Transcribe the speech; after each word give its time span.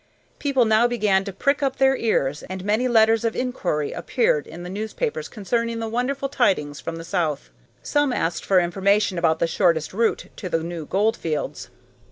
People 0.39 0.65
now 0.65 0.87
began 0.87 1.23
to 1.25 1.31
prick 1.31 1.61
up 1.61 1.75
their 1.75 1.95
ears, 1.95 2.41
and 2.49 2.65
many 2.65 2.87
letters 2.87 3.23
of 3.23 3.35
inquiry 3.35 3.91
appeared 3.91 4.47
in 4.47 4.63
the 4.63 4.67
newspapers 4.71 5.27
concerning 5.27 5.77
the 5.77 5.87
wonderful 5.87 6.27
tidings 6.27 6.79
from 6.79 6.95
the 6.95 7.03
south. 7.03 7.51
Some 7.83 8.11
asked 8.11 8.43
for 8.43 8.59
information 8.59 9.19
about 9.19 9.37
the 9.37 9.45
shortest 9.45 9.93
route 9.93 10.29
to 10.37 10.49
the 10.49 10.63
new 10.63 10.87
goldfields. 10.87 11.69